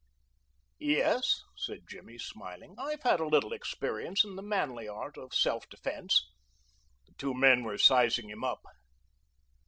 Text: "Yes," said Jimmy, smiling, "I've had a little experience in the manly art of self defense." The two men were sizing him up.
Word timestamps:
"Yes," 0.79 1.43
said 1.55 1.81
Jimmy, 1.87 2.17
smiling, 2.17 2.73
"I've 2.79 3.03
had 3.03 3.19
a 3.19 3.27
little 3.27 3.53
experience 3.53 4.23
in 4.23 4.35
the 4.35 4.41
manly 4.41 4.87
art 4.87 5.15
of 5.15 5.31
self 5.35 5.69
defense." 5.69 6.27
The 7.05 7.13
two 7.19 7.35
men 7.35 7.61
were 7.63 7.77
sizing 7.77 8.27
him 8.27 8.43
up. 8.43 8.63